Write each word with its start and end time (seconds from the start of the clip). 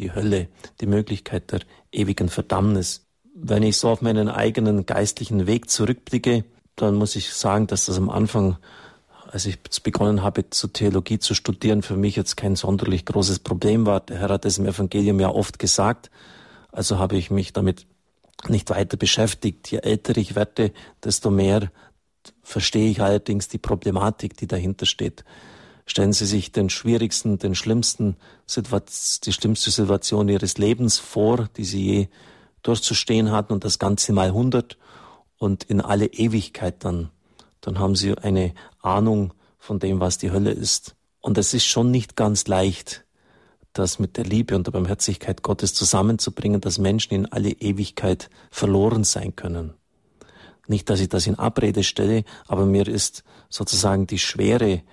die 0.00 0.14
Hölle, 0.14 0.48
die 0.80 0.86
Möglichkeit 0.86 1.52
der 1.52 1.60
ewigen 1.92 2.28
Verdammnis. 2.28 3.06
Wenn 3.34 3.62
ich 3.62 3.76
so 3.76 3.90
auf 3.90 4.02
meinen 4.02 4.28
eigenen 4.28 4.86
geistlichen 4.86 5.46
Weg 5.46 5.70
zurückblicke, 5.70 6.44
dann 6.76 6.94
muss 6.94 7.14
ich 7.16 7.32
sagen, 7.32 7.66
dass 7.66 7.86
das 7.86 7.98
am 7.98 8.08
Anfang, 8.08 8.56
als 9.30 9.46
ich 9.46 9.60
begonnen 9.60 10.22
habe, 10.22 10.48
zur 10.50 10.72
Theologie 10.72 11.18
zu 11.18 11.34
studieren, 11.34 11.82
für 11.82 11.96
mich 11.96 12.16
jetzt 12.16 12.36
kein 12.36 12.56
sonderlich 12.56 13.04
großes 13.04 13.40
Problem 13.40 13.86
war. 13.86 14.00
Der 14.00 14.18
Herr 14.18 14.30
hat 14.30 14.44
es 14.44 14.58
im 14.58 14.66
Evangelium 14.66 15.20
ja 15.20 15.28
oft 15.28 15.58
gesagt. 15.58 16.10
Also 16.72 16.98
habe 16.98 17.16
ich 17.16 17.30
mich 17.30 17.52
damit 17.52 17.86
nicht 18.48 18.70
weiter 18.70 18.96
beschäftigt. 18.96 19.70
Je 19.70 19.78
älter 19.78 20.16
ich 20.16 20.34
werde, 20.34 20.72
desto 21.04 21.30
mehr 21.30 21.70
verstehe 22.42 22.90
ich 22.90 23.02
allerdings 23.02 23.48
die 23.48 23.58
Problematik, 23.58 24.36
die 24.36 24.46
dahinter 24.46 24.86
steht. 24.86 25.24
Stellen 25.90 26.12
Sie 26.12 26.24
sich 26.24 26.52
den 26.52 26.70
schwierigsten, 26.70 27.40
den 27.40 27.56
schlimmsten, 27.56 28.14
die 28.46 29.32
schlimmste 29.32 29.72
Situation 29.72 30.28
Ihres 30.28 30.56
Lebens 30.56 31.00
vor, 31.00 31.48
die 31.56 31.64
Sie 31.64 31.84
je 31.84 32.08
durchzustehen 32.62 33.32
hatten 33.32 33.52
und 33.52 33.64
das 33.64 33.80
Ganze 33.80 34.12
mal 34.12 34.28
100 34.28 34.78
und 35.36 35.64
in 35.64 35.80
alle 35.80 36.06
Ewigkeit 36.06 36.84
dann. 36.84 37.10
Dann 37.60 37.80
haben 37.80 37.96
Sie 37.96 38.16
eine 38.16 38.54
Ahnung 38.80 39.34
von 39.58 39.80
dem, 39.80 39.98
was 39.98 40.16
die 40.16 40.30
Hölle 40.30 40.52
ist. 40.52 40.94
Und 41.20 41.36
es 41.38 41.54
ist 41.54 41.64
schon 41.64 41.90
nicht 41.90 42.14
ganz 42.14 42.46
leicht, 42.46 43.04
das 43.72 43.98
mit 43.98 44.16
der 44.16 44.24
Liebe 44.24 44.54
und 44.54 44.68
der 44.68 44.70
Barmherzigkeit 44.70 45.42
Gottes 45.42 45.74
zusammenzubringen, 45.74 46.60
dass 46.60 46.78
Menschen 46.78 47.14
in 47.14 47.26
alle 47.26 47.50
Ewigkeit 47.50 48.30
verloren 48.52 49.02
sein 49.02 49.34
können. 49.34 49.74
Nicht, 50.68 50.88
dass 50.88 51.00
ich 51.00 51.08
das 51.08 51.26
in 51.26 51.34
Abrede 51.34 51.82
stelle, 51.82 52.22
aber 52.46 52.64
mir 52.64 52.86
ist 52.86 53.24
sozusagen 53.48 54.06
die 54.06 54.20
Schwere, 54.20 54.84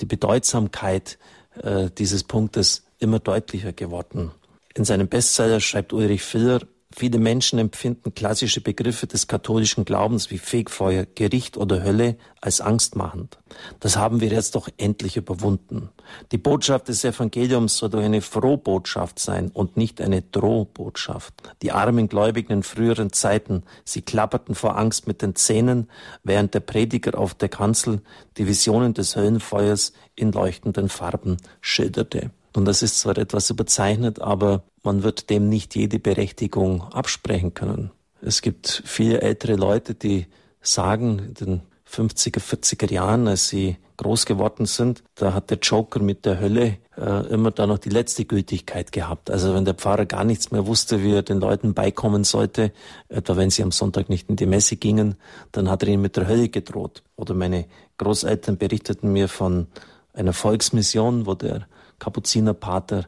die 0.00 0.06
Bedeutsamkeit 0.06 1.18
äh, 1.62 1.90
dieses 1.90 2.24
Punktes 2.24 2.84
immer 2.98 3.18
deutlicher 3.18 3.72
geworden. 3.72 4.32
In 4.74 4.84
seinem 4.84 5.08
Bestseller 5.08 5.60
schreibt 5.60 5.92
Ulrich 5.92 6.22
Filler, 6.22 6.60
Viele 6.92 7.18
Menschen 7.18 7.60
empfinden 7.60 8.14
klassische 8.14 8.60
Begriffe 8.60 9.06
des 9.06 9.28
katholischen 9.28 9.84
Glaubens 9.84 10.30
wie 10.32 10.38
Fegfeuer, 10.38 11.06
Gericht 11.14 11.56
oder 11.56 11.84
Hölle 11.84 12.16
als 12.40 12.60
angstmachend. 12.60 13.38
Das 13.78 13.96
haben 13.96 14.20
wir 14.20 14.28
jetzt 14.28 14.56
doch 14.56 14.68
endlich 14.76 15.16
überwunden. 15.16 15.90
Die 16.32 16.38
Botschaft 16.38 16.88
des 16.88 17.04
Evangeliums 17.04 17.76
soll 17.76 17.90
doch 17.90 18.00
eine 18.00 18.20
Frohbotschaft 18.20 19.20
sein 19.20 19.50
und 19.50 19.76
nicht 19.76 20.00
eine 20.00 20.22
Drohbotschaft. 20.22 21.34
Die 21.62 21.70
armen 21.70 22.08
Gläubigen 22.08 22.54
in 22.54 22.62
früheren 22.64 23.12
Zeiten, 23.12 23.62
sie 23.84 24.02
klapperten 24.02 24.56
vor 24.56 24.76
Angst 24.76 25.06
mit 25.06 25.22
den 25.22 25.36
Zähnen, 25.36 25.88
während 26.24 26.54
der 26.54 26.60
Prediger 26.60 27.16
auf 27.16 27.34
der 27.34 27.48
Kanzel 27.48 28.02
die 28.36 28.48
Visionen 28.48 28.94
des 28.94 29.14
Höllenfeuers 29.14 29.92
in 30.16 30.32
leuchtenden 30.32 30.88
Farben 30.88 31.36
schilderte. 31.60 32.32
Und 32.54 32.64
das 32.64 32.82
ist 32.82 32.98
zwar 32.98 33.16
etwas 33.18 33.50
überzeichnet, 33.50 34.20
aber 34.20 34.62
man 34.82 35.02
wird 35.02 35.30
dem 35.30 35.48
nicht 35.48 35.76
jede 35.76 35.98
Berechtigung 35.98 36.82
absprechen 36.82 37.54
können. 37.54 37.90
Es 38.22 38.42
gibt 38.42 38.82
viele 38.84 39.20
ältere 39.20 39.56
Leute, 39.56 39.94
die 39.94 40.26
sagen, 40.60 41.18
in 41.18 41.34
den 41.34 41.62
50er, 41.88 42.40
40er 42.40 42.92
Jahren, 42.92 43.26
als 43.28 43.48
sie 43.48 43.76
groß 43.96 44.24
geworden 44.24 44.64
sind, 44.66 45.02
da 45.14 45.34
hat 45.34 45.50
der 45.50 45.58
Joker 45.58 46.00
mit 46.00 46.24
der 46.24 46.40
Hölle 46.40 46.78
äh, 46.96 47.26
immer 47.26 47.50
da 47.50 47.66
noch 47.66 47.78
die 47.78 47.90
letzte 47.90 48.24
Gültigkeit 48.24 48.92
gehabt. 48.92 49.30
Also 49.30 49.54
wenn 49.54 49.64
der 49.64 49.74
Pfarrer 49.74 50.06
gar 50.06 50.24
nichts 50.24 50.50
mehr 50.50 50.66
wusste, 50.66 51.02
wie 51.02 51.12
er 51.12 51.22
den 51.22 51.40
Leuten 51.40 51.74
beikommen 51.74 52.24
sollte, 52.24 52.72
etwa 53.08 53.36
wenn 53.36 53.50
sie 53.50 53.62
am 53.62 53.72
Sonntag 53.72 54.08
nicht 54.08 54.30
in 54.30 54.36
die 54.36 54.46
Messe 54.46 54.76
gingen, 54.76 55.16
dann 55.52 55.68
hat 55.68 55.82
er 55.82 55.90
ihnen 55.90 56.02
mit 56.02 56.16
der 56.16 56.28
Hölle 56.28 56.48
gedroht. 56.48 57.02
Oder 57.16 57.34
meine 57.34 57.66
Großeltern 57.98 58.56
berichteten 58.56 59.12
mir 59.12 59.28
von 59.28 59.66
einer 60.14 60.32
Volksmission, 60.32 61.26
wo 61.26 61.34
der 61.34 61.66
Kapuzinerpater 62.00 63.06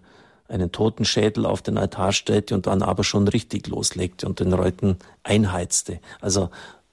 einen 0.49 0.71
Totenschädel 0.71 1.47
auf 1.47 1.63
den 1.63 1.79
Altar 1.79 2.13
stellte 2.13 2.55
und 2.55 2.67
dann 2.67 2.83
aber 2.83 3.03
schon 3.03 3.27
richtig 3.27 3.67
loslegte 3.67 4.27
und 4.27 4.39
den 4.39 4.51
Leuten 4.51 4.99
einheizte. 5.25 5.99
Also 6.21 6.51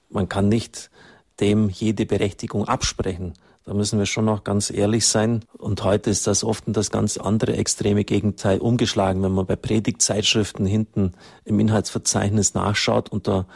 man 0.08 0.28
kann 0.28 0.48
nicht 0.48 0.90
dem 1.38 1.68
jede 1.68 2.06
Berechtigung 2.06 2.66
absprechen. 2.66 3.34
Da 3.64 3.74
müssen 3.74 3.98
wir 3.98 4.06
schon 4.06 4.24
noch 4.24 4.44
ganz 4.44 4.70
ehrlich 4.70 5.06
sein. 5.06 5.44
Und 5.56 5.84
heute 5.84 6.10
ist 6.10 6.26
das 6.26 6.42
oft 6.42 6.66
in 6.66 6.72
das 6.72 6.90
ganz 6.90 7.18
andere 7.18 7.56
extreme 7.56 8.04
Gegenteil 8.04 8.58
umgeschlagen. 8.58 9.22
Wenn 9.22 9.32
man 9.32 9.46
bei 9.46 9.56
Predigtzeitschriften 9.56 10.66
hinten 10.66 11.12
im 11.44 11.60
Inhaltsverzeichnis 11.60 12.54
nachschaut 12.54 13.10
und 13.10 13.28
da 13.28 13.46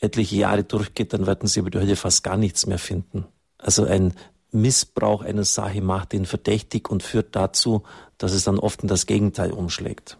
etliche 0.00 0.36
Jahre 0.36 0.64
durchgeht, 0.64 1.12
dann 1.12 1.26
werden 1.26 1.48
Sie 1.48 1.60
über 1.60 1.70
die 1.70 1.78
Hölle 1.78 1.96
fast 1.96 2.24
gar 2.24 2.36
nichts 2.36 2.66
mehr 2.66 2.78
finden. 2.78 3.24
Also 3.56 3.84
ein 3.84 4.14
Missbrauch 4.52 5.22
einer 5.22 5.44
Sache 5.44 5.80
macht 5.80 6.14
ihn 6.14 6.26
verdächtig 6.26 6.90
und 6.90 7.02
führt 7.02 7.34
dazu, 7.34 7.82
dass 8.18 8.32
es 8.32 8.44
dann 8.44 8.58
oft 8.58 8.82
in 8.82 8.88
das 8.88 9.06
Gegenteil 9.06 9.50
umschlägt. 9.50 10.18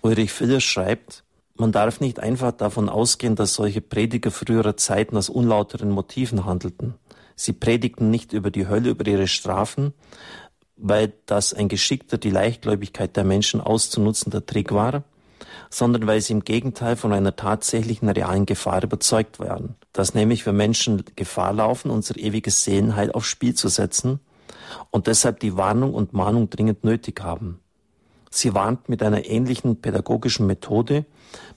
Ulrich 0.00 0.32
Filler 0.32 0.60
schreibt, 0.60 1.24
man 1.56 1.70
darf 1.70 2.00
nicht 2.00 2.18
einfach 2.18 2.52
davon 2.52 2.88
ausgehen, 2.88 3.36
dass 3.36 3.54
solche 3.54 3.80
Prediger 3.80 4.30
früherer 4.30 4.76
Zeiten 4.76 5.16
aus 5.16 5.28
unlauteren 5.28 5.90
Motiven 5.90 6.44
handelten. 6.44 6.94
Sie 7.36 7.52
predigten 7.52 8.10
nicht 8.10 8.32
über 8.32 8.50
die 8.50 8.68
Hölle, 8.68 8.90
über 8.90 9.06
ihre 9.06 9.28
Strafen, 9.28 9.92
weil 10.76 11.12
das 11.26 11.54
ein 11.54 11.68
geschickter 11.68 12.18
die 12.18 12.30
Leichtgläubigkeit 12.30 13.16
der 13.16 13.24
Menschen 13.24 13.60
auszunutzender 13.60 14.44
Trick 14.44 14.72
war, 14.72 15.04
sondern 15.70 16.06
weil 16.06 16.20
sie 16.20 16.32
im 16.32 16.44
Gegenteil 16.44 16.96
von 16.96 17.12
einer 17.12 17.36
tatsächlichen 17.36 18.08
realen 18.08 18.46
Gefahr 18.46 18.82
überzeugt 18.82 19.38
waren, 19.38 19.76
dass 19.92 20.14
nämlich 20.14 20.46
wir 20.46 20.52
Menschen 20.52 21.04
Gefahr 21.16 21.52
laufen, 21.52 21.90
unser 21.90 22.16
ewiges 22.16 22.64
Seelenheil 22.64 23.12
aufs 23.12 23.28
Spiel 23.28 23.54
zu 23.54 23.68
setzen 23.68 24.20
und 24.90 25.06
deshalb 25.06 25.40
die 25.40 25.56
Warnung 25.56 25.94
und 25.94 26.12
Mahnung 26.12 26.50
dringend 26.50 26.84
nötig 26.84 27.20
haben. 27.22 27.60
Sie 28.30 28.52
warnt 28.52 28.88
mit 28.88 29.00
einer 29.00 29.26
ähnlichen 29.26 29.80
pädagogischen 29.80 30.46
Methode, 30.46 31.04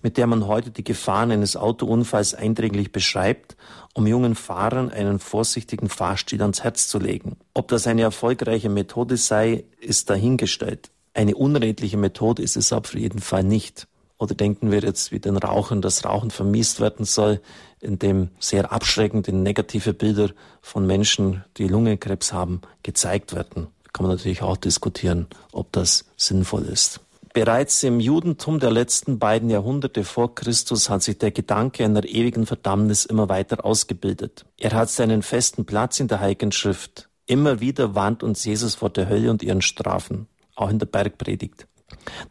mit 0.03 0.17
der 0.17 0.27
man 0.27 0.45
heute 0.45 0.69
die 0.69 0.83
Gefahren 0.83 1.31
eines 1.31 1.57
Autounfalls 1.57 2.35
eindringlich 2.35 2.91
beschreibt, 2.91 3.57
um 3.95 4.05
jungen 4.05 4.35
Fahrern 4.35 4.91
einen 4.91 5.17
vorsichtigen 5.17 5.89
Fahrstil 5.89 6.39
ans 6.41 6.63
Herz 6.63 6.87
zu 6.87 6.99
legen. 6.99 7.37
Ob 7.55 7.67
das 7.69 7.87
eine 7.87 8.03
erfolgreiche 8.03 8.69
Methode 8.69 9.17
sei, 9.17 9.65
ist 9.79 10.11
dahingestellt. 10.11 10.91
Eine 11.17 11.33
unredliche 11.33 11.97
Methode 11.97 12.43
ist 12.43 12.55
es 12.57 12.71
auf 12.71 12.93
jeden 12.93 13.21
Fall 13.21 13.43
nicht. 13.43 13.87
Oder 14.19 14.35
denken 14.35 14.69
wir 14.69 14.81
jetzt 14.81 15.11
wie 15.11 15.19
den 15.19 15.35
Rauchern, 15.35 15.81
dass 15.81 16.05
Rauchen 16.05 16.29
vermisst 16.29 16.79
werden 16.79 17.05
soll, 17.05 17.41
indem 17.81 18.29
sehr 18.39 18.71
abschreckende 18.71 19.35
negative 19.35 19.95
Bilder 19.95 20.29
von 20.61 20.85
Menschen, 20.85 21.43
die 21.57 21.67
Lungenkrebs 21.67 22.33
haben, 22.33 22.61
gezeigt 22.83 23.33
werden. 23.33 23.65
Kann 23.93 24.05
man 24.05 24.15
natürlich 24.15 24.43
auch 24.43 24.57
diskutieren, 24.57 25.25
ob 25.51 25.71
das 25.71 26.05
sinnvoll 26.17 26.65
ist. 26.65 26.99
Bereits 27.33 27.81
im 27.81 27.99
Judentum 27.99 28.59
der 28.59 28.69
letzten 28.69 29.17
beiden 29.17 29.49
Jahrhunderte 29.49 30.03
vor 30.03 30.35
Christus 30.35 30.87
hat 30.87 31.01
sich 31.01 31.17
der 31.17 31.31
Gedanke 31.31 31.83
einer 31.83 32.05
ewigen 32.05 32.45
Verdammnis 32.45 33.05
immer 33.05 33.27
weiter 33.27 33.65
ausgebildet. 33.65 34.45
Er 34.59 34.73
hat 34.73 34.91
seinen 34.91 35.23
festen 35.23 35.65
Platz 35.65 35.99
in 35.99 36.09
der 36.09 36.19
Heiligen 36.19 36.51
Schrift. 36.51 37.09
Immer 37.25 37.59
wieder 37.59 37.95
warnt 37.95 38.21
uns 38.21 38.45
Jesus 38.45 38.75
vor 38.75 38.91
der 38.91 39.09
Hölle 39.09 39.31
und 39.31 39.41
ihren 39.41 39.63
Strafen, 39.63 40.27
auch 40.57 40.69
in 40.69 40.79
der 40.79 40.85
Bergpredigt. 40.87 41.67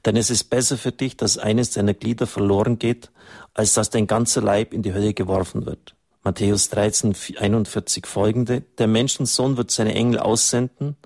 Denn 0.04 0.16
es 0.16 0.31
ist 0.31 0.44
besser 0.44 0.76
für 0.76 0.92
dich, 0.92 1.16
dass 1.16 1.38
eines 1.38 1.70
deiner 1.70 1.94
Glieder 1.94 2.26
verloren 2.26 2.78
geht, 2.78 3.10
als 3.54 3.75
dass 3.75 3.91
dein 3.91 4.06
ganzer 4.06 4.42
Leib 4.42 4.72
in 4.75 4.82
die 4.82 4.92
Hölle 4.92 5.14
geworfen 5.14 5.64
wird. 5.64 5.94
Matthäus 6.22 6.69
13, 6.70 7.14
41 7.38 8.06
folgende. 8.06 8.62
Der 8.78 8.88
Menschensohn 8.88 9.56
wird 9.56 9.70
seine 9.70 9.94
Engel 9.94 10.19
aussenden 10.19 10.97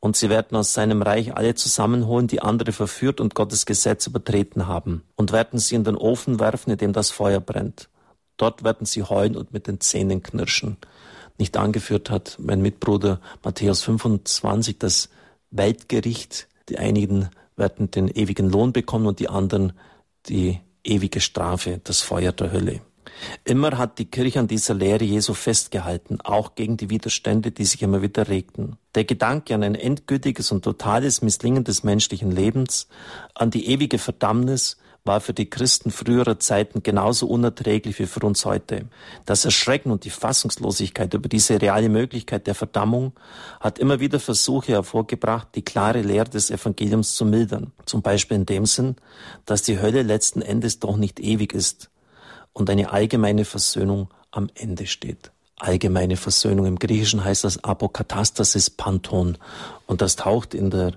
und 0.00 0.16
sie 0.16 0.28
werden 0.28 0.56
aus 0.56 0.74
seinem 0.74 1.00
Reich 1.00 1.34
alle 1.36 1.54
zusammenholen, 1.54 2.26
die 2.26 2.42
andere 2.42 2.72
verführt 2.72 3.20
und 3.20 3.34
Gottes 3.34 3.66
Gesetz 3.66 4.06
übertreten 4.06 4.66
haben 4.66 5.04
und 5.14 5.32
werden 5.32 5.58
sie 5.58 5.76
in 5.76 5.84
den 5.84 5.96
Ofen 5.96 6.40
werfen, 6.40 6.72
in 6.72 6.78
dem 6.78 6.92
das 6.92 7.10
Feuer 7.10 7.40
brennt. 7.40 7.88
Dort 8.36 8.64
werden 8.64 8.84
sie 8.84 9.04
heulen 9.04 9.36
und 9.36 9.52
mit 9.52 9.68
den 9.68 9.80
Zähnen 9.80 10.22
knirschen. 10.22 10.76
Nicht 11.38 11.56
angeführt 11.56 12.10
hat 12.10 12.36
mein 12.38 12.60
Mitbruder 12.60 13.20
Matthäus 13.42 13.82
25 13.82 14.78
das 14.78 15.08
Weltgericht. 15.50 16.48
Die 16.68 16.78
einigen 16.78 17.30
werden 17.56 17.90
den 17.90 18.08
ewigen 18.08 18.50
Lohn 18.50 18.72
bekommen 18.72 19.06
und 19.06 19.20
die 19.20 19.28
anderen 19.28 19.72
die 20.26 20.60
ewige 20.82 21.20
Strafe, 21.20 21.80
das 21.84 22.00
Feuer 22.00 22.32
der 22.32 22.52
Hölle. 22.52 22.80
Immer 23.44 23.78
hat 23.78 23.98
die 23.98 24.06
Kirche 24.06 24.40
an 24.40 24.48
dieser 24.48 24.74
Lehre 24.74 25.04
Jesu 25.04 25.34
festgehalten, 25.34 26.20
auch 26.22 26.54
gegen 26.54 26.76
die 26.76 26.90
Widerstände, 26.90 27.50
die 27.52 27.64
sich 27.64 27.82
immer 27.82 28.02
wieder 28.02 28.28
regten. 28.28 28.76
Der 28.94 29.04
Gedanke 29.04 29.54
an 29.54 29.62
ein 29.62 29.74
endgültiges 29.74 30.50
und 30.52 30.64
totales 30.64 31.22
Misslingen 31.22 31.64
des 31.64 31.84
menschlichen 31.84 32.30
Lebens, 32.30 32.88
an 33.34 33.50
die 33.50 33.66
ewige 33.68 33.98
Verdammnis, 33.98 34.78
war 35.04 35.20
für 35.20 35.34
die 35.34 35.50
Christen 35.50 35.90
früherer 35.90 36.38
Zeiten 36.38 36.82
genauso 36.82 37.26
unerträglich 37.26 37.98
wie 37.98 38.06
für 38.06 38.20
uns 38.20 38.46
heute. 38.46 38.86
Das 39.26 39.44
Erschrecken 39.44 39.90
und 39.90 40.04
die 40.04 40.10
Fassungslosigkeit 40.10 41.12
über 41.12 41.28
diese 41.28 41.60
reale 41.60 41.90
Möglichkeit 41.90 42.46
der 42.46 42.54
Verdammung 42.54 43.12
hat 43.60 43.78
immer 43.78 44.00
wieder 44.00 44.18
Versuche 44.18 44.72
hervorgebracht, 44.72 45.48
die 45.54 45.62
klare 45.62 46.00
Lehre 46.00 46.30
des 46.30 46.50
Evangeliums 46.50 47.16
zu 47.16 47.26
mildern. 47.26 47.72
Zum 47.84 48.00
Beispiel 48.00 48.38
in 48.38 48.46
dem 48.46 48.64
Sinn, 48.64 48.96
dass 49.44 49.62
die 49.62 49.78
Hölle 49.78 50.02
letzten 50.02 50.40
Endes 50.40 50.78
doch 50.78 50.96
nicht 50.96 51.20
ewig 51.20 51.52
ist 51.52 51.90
und 52.54 52.70
eine 52.70 52.90
allgemeine 52.90 53.44
Versöhnung 53.44 54.08
am 54.30 54.48
Ende 54.54 54.86
steht. 54.86 55.32
Allgemeine 55.58 56.16
Versöhnung 56.16 56.64
im 56.64 56.78
Griechischen 56.78 57.24
heißt 57.24 57.44
das 57.44 57.62
Apokatastasis 57.62 58.70
Panton 58.70 59.36
und 59.86 60.00
das 60.00 60.16
taucht 60.16 60.54
in 60.54 60.70
der 60.70 60.94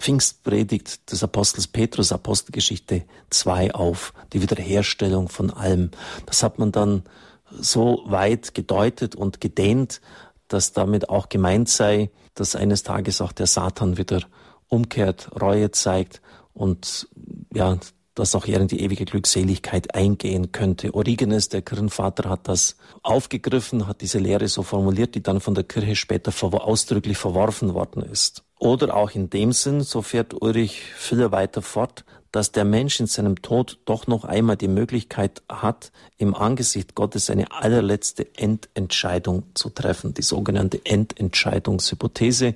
Pfingstpredigt 0.00 1.12
des 1.12 1.22
Apostels 1.22 1.68
Petrus, 1.68 2.10
Apostelgeschichte 2.10 3.04
2 3.28 3.74
auf, 3.74 4.14
die 4.32 4.40
Wiederherstellung 4.40 5.28
von 5.28 5.50
allem. 5.50 5.90
Das 6.26 6.42
hat 6.42 6.58
man 6.58 6.72
dann 6.72 7.04
so 7.50 8.02
weit 8.06 8.54
gedeutet 8.54 9.14
und 9.14 9.40
gedehnt, 9.40 10.00
dass 10.48 10.72
damit 10.72 11.10
auch 11.10 11.28
gemeint 11.28 11.68
sei, 11.68 12.10
dass 12.34 12.56
eines 12.56 12.82
Tages 12.82 13.20
auch 13.20 13.32
der 13.32 13.46
Satan 13.46 13.98
wieder 13.98 14.22
umkehrt, 14.68 15.30
Reue 15.40 15.70
zeigt 15.70 16.22
und 16.54 17.08
ja, 17.52 17.78
dass 18.14 18.34
auch 18.34 18.46
er 18.46 18.60
in 18.60 18.68
die 18.68 18.80
ewige 18.80 19.04
Glückseligkeit 19.04 19.94
eingehen 19.94 20.50
könnte. 20.50 20.94
Origenes, 20.94 21.48
der 21.48 21.62
Kirchenvater, 21.62 22.28
hat 22.28 22.48
das 22.48 22.76
aufgegriffen, 23.02 23.86
hat 23.86 24.00
diese 24.00 24.18
Lehre 24.18 24.48
so 24.48 24.62
formuliert, 24.62 25.14
die 25.14 25.22
dann 25.22 25.40
von 25.40 25.54
der 25.54 25.64
Kirche 25.64 25.94
später 25.94 26.32
ausdrücklich 26.42 27.18
verworfen 27.18 27.74
worden 27.74 28.02
ist. 28.02 28.44
Oder 28.60 28.94
auch 28.94 29.12
in 29.12 29.30
dem 29.30 29.52
Sinn, 29.52 29.80
so 29.80 30.02
fährt 30.02 30.42
Ulrich 30.42 30.82
Filler 30.94 31.32
weiter 31.32 31.62
fort, 31.62 32.04
dass 32.30 32.52
der 32.52 32.66
Mensch 32.66 33.00
in 33.00 33.06
seinem 33.06 33.40
Tod 33.40 33.78
doch 33.86 34.06
noch 34.06 34.24
einmal 34.24 34.58
die 34.58 34.68
Möglichkeit 34.68 35.42
hat, 35.48 35.90
im 36.18 36.34
Angesicht 36.34 36.94
Gottes 36.94 37.30
eine 37.30 37.50
allerletzte 37.52 38.26
Endentscheidung 38.36 39.44
zu 39.54 39.70
treffen, 39.70 40.12
die 40.12 40.20
sogenannte 40.20 40.84
Endentscheidungshypothese, 40.84 42.54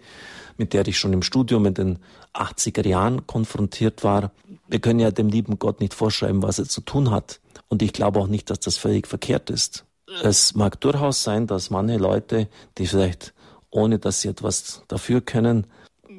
mit 0.59 0.75
der 0.75 0.87
ich 0.87 0.99
schon 0.99 1.15
im 1.15 1.23
Studium 1.23 1.65
in 1.65 1.75
den 1.75 1.99
80er 2.35 2.87
Jahren 2.87 3.27
konfrontiert 3.27 4.05
war. 4.05 4.31
Wir 4.69 4.81
können 4.81 5.01
ja 5.01 5.11
dem 5.11 5.31
lieben 5.31 5.59
Gott 5.59 5.81
nicht 5.81 5.95
vorschreiben, 5.95 6.43
was 6.43 6.59
er 6.59 6.69
zu 6.69 6.83
tun 6.83 7.11
hat. 7.11 7.41
Und 7.69 7.81
ich 7.81 7.95
glaube 7.95 8.21
auch 8.21 8.29
nicht, 8.29 8.51
dass 8.51 8.61
das 8.61 8.77
völlig 8.77 9.09
verkehrt 9.09 9.49
ist. 9.49 9.87
Es 10.23 10.55
mag 10.55 10.79
durchaus 10.83 11.23
sein, 11.23 11.47
dass 11.47 11.71
manche 11.71 11.97
Leute, 11.97 12.49
die 12.77 12.87
vielleicht 12.87 13.33
ohne 13.71 13.99
dass 13.99 14.21
sie 14.21 14.29
etwas 14.29 14.83
dafür 14.87 15.21
können, 15.21 15.67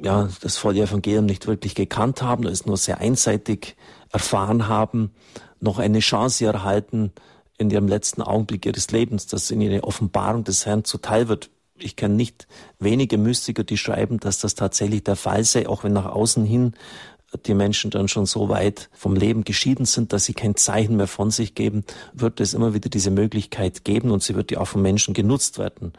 ja, 0.03 0.29
das 0.41 0.57
volle 0.57 0.81
Evangelium 0.81 1.25
nicht 1.25 1.47
wirklich 1.47 1.75
gekannt 1.75 2.21
haben, 2.21 2.45
es 2.45 2.65
nur 2.65 2.77
sehr 2.77 2.99
einseitig 2.99 3.75
erfahren 4.11 4.67
haben, 4.67 5.11
noch 5.59 5.79
eine 5.79 5.99
Chance 5.99 6.45
erhalten, 6.45 7.11
in 7.57 7.69
ihrem 7.69 7.87
letzten 7.87 8.21
Augenblick 8.21 8.65
ihres 8.65 8.91
Lebens, 8.91 9.27
dass 9.27 9.51
ihnen 9.51 9.69
eine 9.69 9.83
Offenbarung 9.83 10.43
des 10.43 10.65
Herrn 10.65 10.83
zuteil 10.83 11.27
wird. 11.27 11.49
Ich 11.77 11.95
kenne 11.95 12.15
nicht 12.15 12.47
wenige 12.79 13.17
Mystiker, 13.17 13.63
die 13.63 13.77
schreiben, 13.77 14.19
dass 14.19 14.39
das 14.39 14.55
tatsächlich 14.55 15.03
der 15.03 15.15
Fall 15.15 15.43
sei, 15.43 15.67
auch 15.67 15.83
wenn 15.83 15.93
nach 15.93 16.05
außen 16.05 16.45
hin 16.45 16.73
die 17.37 17.53
Menschen 17.53 17.91
dann 17.91 18.07
schon 18.07 18.25
so 18.25 18.49
weit 18.49 18.89
vom 18.93 19.15
Leben 19.15 19.43
geschieden 19.43 19.85
sind, 19.85 20.13
dass 20.13 20.25
sie 20.25 20.33
kein 20.33 20.55
Zeichen 20.55 20.97
mehr 20.97 21.07
von 21.07 21.31
sich 21.31 21.55
geben, 21.55 21.83
wird 22.13 22.39
es 22.39 22.53
immer 22.53 22.73
wieder 22.73 22.89
diese 22.89 23.11
Möglichkeit 23.11 23.83
geben 23.83 24.11
und 24.11 24.23
sie 24.23 24.35
wird 24.35 24.51
ja 24.51 24.59
auch 24.59 24.67
von 24.67 24.81
Menschen 24.81 25.13
genutzt 25.13 25.57
werden. 25.57 25.93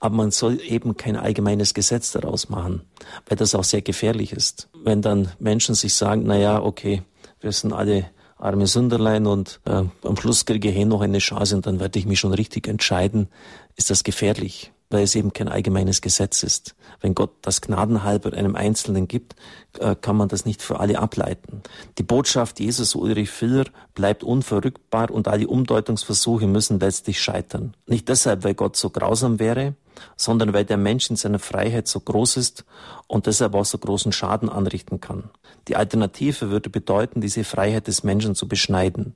Aber 0.00 0.14
man 0.14 0.30
soll 0.30 0.60
eben 0.60 0.96
kein 0.96 1.16
allgemeines 1.16 1.74
Gesetz 1.74 2.12
daraus 2.12 2.48
machen, 2.48 2.82
weil 3.28 3.36
das 3.36 3.54
auch 3.54 3.64
sehr 3.64 3.82
gefährlich 3.82 4.32
ist. 4.32 4.68
Wenn 4.84 5.02
dann 5.02 5.32
Menschen 5.38 5.74
sich 5.74 5.94
sagen, 5.94 6.22
na 6.26 6.36
ja, 6.36 6.62
okay, 6.62 7.02
wir 7.40 7.52
sind 7.52 7.72
alle 7.72 8.10
arme 8.38 8.66
Sünderlein 8.66 9.26
und 9.26 9.60
äh, 9.64 9.82
am 10.02 10.16
Schluss 10.18 10.44
kriege 10.44 10.68
ich 10.68 10.76
eh 10.76 10.84
noch 10.84 11.00
eine 11.00 11.18
Chance 11.18 11.56
und 11.56 11.66
dann 11.66 11.80
werde 11.80 11.98
ich 11.98 12.06
mich 12.06 12.20
schon 12.20 12.34
richtig 12.34 12.68
entscheiden, 12.68 13.28
ist 13.76 13.90
das 13.90 14.04
gefährlich 14.04 14.72
weil 14.90 15.04
es 15.04 15.14
eben 15.14 15.32
kein 15.32 15.48
allgemeines 15.48 16.00
Gesetz 16.00 16.42
ist. 16.42 16.76
Wenn 17.00 17.14
Gott 17.14 17.32
das 17.42 17.60
gnadenhalber 17.60 18.32
einem 18.32 18.54
Einzelnen 18.56 19.08
gibt, 19.08 19.34
äh, 19.78 19.94
kann 19.94 20.16
man 20.16 20.28
das 20.28 20.44
nicht 20.44 20.62
für 20.62 20.80
alle 20.80 20.98
ableiten. 20.98 21.62
Die 21.98 22.02
Botschaft 22.02 22.60
Jesus 22.60 22.94
Ulrich 22.94 23.30
Filler 23.30 23.64
bleibt 23.94 24.22
unverrückbar 24.22 25.10
und 25.10 25.28
alle 25.28 25.48
Umdeutungsversuche 25.48 26.46
müssen 26.46 26.80
letztlich 26.80 27.20
scheitern. 27.20 27.74
Nicht 27.86 28.08
deshalb, 28.08 28.44
weil 28.44 28.54
Gott 28.54 28.76
so 28.76 28.90
grausam 28.90 29.38
wäre, 29.38 29.74
sondern 30.16 30.52
weil 30.52 30.64
der 30.64 30.76
Mensch 30.76 31.10
in 31.10 31.16
seiner 31.16 31.38
Freiheit 31.38 31.88
so 31.88 32.00
groß 32.00 32.36
ist 32.36 32.64
und 33.06 33.26
deshalb 33.26 33.54
auch 33.54 33.64
so 33.64 33.78
großen 33.78 34.12
Schaden 34.12 34.48
anrichten 34.48 35.00
kann. 35.00 35.30
Die 35.68 35.76
Alternative 35.76 36.50
würde 36.50 36.70
bedeuten, 36.70 37.20
diese 37.20 37.44
Freiheit 37.44 37.86
des 37.86 38.04
Menschen 38.04 38.34
zu 38.34 38.46
beschneiden. 38.48 39.14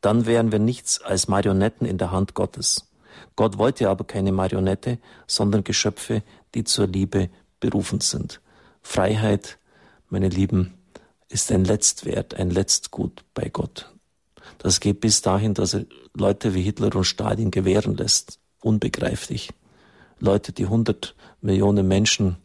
Dann 0.00 0.26
wären 0.26 0.52
wir 0.52 0.58
nichts 0.58 1.00
als 1.00 1.28
Marionetten 1.28 1.86
in 1.86 1.98
der 1.98 2.10
Hand 2.10 2.34
Gottes. 2.34 2.87
Gott 3.36 3.58
wollte 3.58 3.88
aber 3.88 4.04
keine 4.04 4.32
Marionette, 4.32 4.98
sondern 5.26 5.64
Geschöpfe, 5.64 6.22
die 6.54 6.64
zur 6.64 6.86
Liebe 6.86 7.30
berufen 7.60 8.00
sind. 8.00 8.40
Freiheit, 8.82 9.58
meine 10.08 10.28
Lieben, 10.28 10.74
ist 11.28 11.52
ein 11.52 11.64
Letztwert, 11.64 12.34
ein 12.34 12.50
Letztgut 12.50 13.24
bei 13.34 13.48
Gott. 13.50 13.92
Das 14.58 14.80
geht 14.80 15.00
bis 15.00 15.20
dahin, 15.22 15.54
dass 15.54 15.74
er 15.74 15.84
Leute 16.14 16.54
wie 16.54 16.62
Hitler 16.62 16.94
und 16.96 17.04
Stalin 17.04 17.50
gewähren 17.50 17.96
lässt. 17.96 18.38
Unbegreiflich. 18.60 19.50
Leute, 20.18 20.52
die 20.52 20.66
hundert 20.66 21.14
Millionen 21.40 21.86
Menschen 21.86 22.38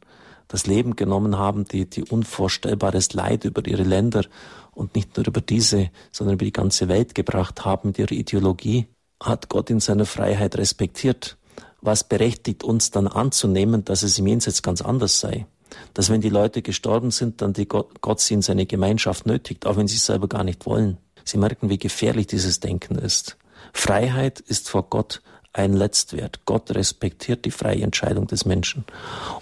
das 0.48 0.68
Leben 0.68 0.96
genommen 0.96 1.38
haben, 1.38 1.66
die, 1.66 1.90
die 1.90 2.04
unvorstellbares 2.04 3.14
Leid 3.14 3.46
über 3.46 3.66
ihre 3.66 3.84
Länder 3.84 4.26
und 4.72 4.96
nicht 4.96 5.18
nur 5.18 5.26
über 5.26 5.42
diese, 5.42 5.90
sondern 6.12 6.36
über 6.36 6.46
die 6.46 6.52
ganze 6.52 6.88
Welt 6.88 7.16
gebracht 7.16 7.66
haben 7.66 7.90
mit 7.90 7.98
ihrer 7.98 8.12
Ideologie 8.12 8.86
hat 9.24 9.50
Gott 9.50 9.70
in 9.70 9.80
seiner 9.80 10.06
Freiheit 10.06 10.58
respektiert. 10.58 11.38
Was 11.82 12.04
berechtigt 12.04 12.64
uns 12.64 12.92
dann 12.92 13.08
anzunehmen, 13.08 13.84
dass 13.84 14.04
es 14.04 14.20
im 14.20 14.28
Jenseits 14.28 14.62
ganz 14.62 14.82
anders 14.82 15.20
sei? 15.20 15.48
Dass 15.94 16.10
wenn 16.10 16.22
die 16.22 16.30
Leute 16.30 16.62
gestorben 16.62 17.12
sind, 17.12 17.42
dann 17.42 17.54
die 17.54 17.68
Gott, 17.68 18.02
Gott 18.02 18.20
sie 18.20 18.36
in 18.36 18.42
seine 18.42 18.66
Gemeinschaft 18.66 19.26
nötigt, 19.26 19.66
auch 19.66 19.76
wenn 19.76 19.88
sie 19.88 19.98
es 19.98 20.06
selber 20.06 20.28
gar 20.28 20.44
nicht 20.44 20.66
wollen. 20.66 20.98
Sie 21.24 21.38
merken, 21.38 21.70
wie 21.70 21.80
gefährlich 21.80 22.28
dieses 22.28 22.60
Denken 22.60 22.96
ist. 22.96 23.38
Freiheit 23.74 24.40
ist 24.40 24.70
vor 24.70 24.84
Gott 24.90 25.22
ein 25.54 25.74
Letztwert. 25.74 26.42
Gott 26.46 26.72
respektiert 26.72 27.46
die 27.46 27.52
freie 27.52 27.84
Entscheidung 27.84 28.28
des 28.28 28.46
Menschen. 28.46 28.86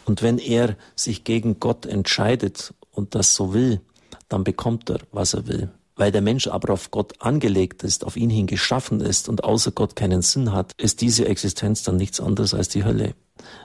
Und 0.05 0.21
wenn 0.21 0.37
er 0.37 0.75
sich 0.95 1.23
gegen 1.23 1.59
Gott 1.59 1.85
entscheidet 1.85 2.73
und 2.91 3.15
das 3.15 3.33
so 3.33 3.53
will, 3.53 3.81
dann 4.29 4.43
bekommt 4.43 4.89
er, 4.89 4.99
was 5.11 5.33
er 5.33 5.47
will. 5.47 5.69
Weil 6.01 6.11
der 6.11 6.21
Mensch 6.23 6.47
aber 6.47 6.73
auf 6.73 6.89
Gott 6.89 7.21
angelegt 7.21 7.83
ist, 7.83 8.05
auf 8.05 8.17
ihn 8.17 8.31
hin 8.31 8.47
geschaffen 8.47 9.01
ist 9.01 9.29
und 9.29 9.43
außer 9.43 9.69
Gott 9.69 9.95
keinen 9.95 10.23
Sinn 10.23 10.51
hat, 10.51 10.73
ist 10.81 11.01
diese 11.01 11.27
Existenz 11.27 11.83
dann 11.83 11.97
nichts 11.97 12.19
anderes 12.19 12.55
als 12.55 12.69
die 12.69 12.83
Hölle. 12.83 13.13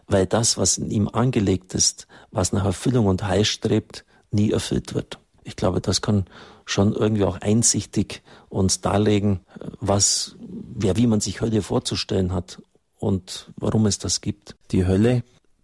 Weil 0.07 0.27
das, 0.27 0.59
was 0.59 0.77
in 0.77 0.91
ihm 0.91 1.09
angelegt 1.09 1.73
ist, 1.73 2.07
was 2.33 2.53
nach 2.53 2.67
Erfüllung 2.67 3.07
und 3.07 3.27
Heil 3.27 3.47
strebt, 3.47 4.05
nie 4.31 4.51
erfüllt 4.51 4.93
wird. 4.93 5.19
Ich 5.45 5.57
glaube, 5.57 5.81
das 5.81 6.03
kann 6.03 6.27
schon 6.67 6.93
irgendwie 6.93 7.25
auch 7.25 7.41
einsichtig 7.41 8.23
uns 8.51 8.83
darlegen, 8.83 9.41
was, 9.81 10.37
ja, 10.83 10.95
wie 10.95 11.07
man 11.07 11.21
sich 11.23 11.41
Hölle 11.41 11.63
vorzustellen 11.63 12.35
hat 12.35 12.61
und 12.99 13.51
warum 13.57 13.87
es 13.87 13.99
das 13.99 14.21
gibt. 14.21 14.57
Die 14.73 14.85
Hölle, 14.85 15.23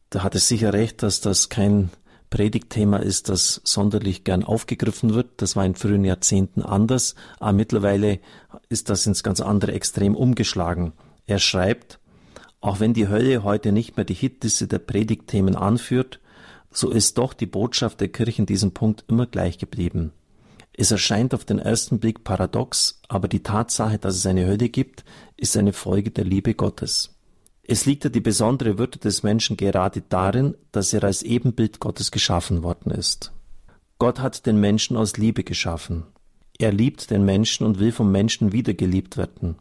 da 0.09 0.23
hat 0.23 0.35
es 0.35 0.49
sicher 0.49 0.73
recht, 0.73 1.03
dass 1.03 1.21
das 1.21 1.51
kein 1.51 1.91
Predigtthema 2.33 2.97
ist, 2.97 3.29
das 3.29 3.61
sonderlich 3.63 4.25
gern 4.25 4.43
aufgegriffen 4.43 5.13
wird. 5.13 5.43
Das 5.43 5.55
war 5.55 5.67
in 5.67 5.75
frühen 5.75 6.03
Jahrzehnten 6.03 6.63
anders, 6.63 7.15
aber 7.39 7.53
mittlerweile 7.53 8.21
ist 8.71 8.89
das 8.89 9.07
ins 9.07 9.23
ganz 9.23 9.43
andere 9.43 9.73
Extrem 9.73 10.17
umgeschlagen. 10.17 10.95
Er 11.27 11.39
schreibt, 11.39 12.01
auch 12.63 12.81
wenn 12.81 12.95
die 12.95 13.09
Hölle 13.09 13.45
heute 13.45 13.71
nicht 13.71 13.99
mehr 13.99 14.07
die 14.07 14.15
Hitliste 14.15 14.67
der 14.67 14.79
Predigtthemen 14.79 15.57
anführt, 15.57 16.21
so 16.71 16.89
ist 16.89 17.19
doch 17.19 17.35
die 17.35 17.45
Botschaft 17.45 18.01
der 18.01 18.09
Kirche 18.09 18.41
in 18.41 18.47
diesem 18.47 18.73
Punkt 18.73 19.05
immer 19.09 19.27
gleich 19.27 19.59
geblieben. 19.59 20.13
Es 20.73 20.91
erscheint 20.91 21.35
auf 21.35 21.45
den 21.45 21.59
ersten 21.59 21.99
Blick 21.99 22.25
paradox, 22.25 23.03
aber 23.09 23.29
die 23.29 23.43
Tatsache, 23.43 23.99
dass 23.99 24.17
es 24.17 24.25
eine 24.25 24.47
Hölle 24.47 24.71
gibt, 24.71 25.05
ist 25.37 25.55
eine 25.59 25.75
Folge 25.75 26.11
der 26.11 26.25
Liebe 26.25 26.55
Gottes. 26.55 27.12
Es 27.65 27.87
liegt 27.87 28.05
ja 28.05 28.11
die 28.11 28.21
besondere 28.21 28.79
Würde 28.79 28.99
des 28.99 29.23
Menschen 29.23 29.57
gerade 29.57 30.03
darin, 30.09 30.57
dass 30.73 30.93
er 30.93 31.05
als 31.05 31.23
Ebenbild 31.23 31.79
Gottes 31.79 32.11
geschaffen 32.11 32.63
worden 32.63 32.91
ist. 32.91 33.33
Gott 33.99 34.19
hat 34.19 34.47
den 34.47 34.59
Menschen 34.59 34.97
aus 34.97 35.17
Liebe 35.17 35.45
geschaffen. 35.45 36.05
Er 36.59 36.73
liebt 36.73 37.11
den 37.11 37.25
Menschen 37.25 37.65
und 37.65 37.79
will 37.79 37.93
vom 37.93 38.11
Menschen 38.11 38.53
wiedergeliebt 38.53 39.17
werden. 39.17 39.57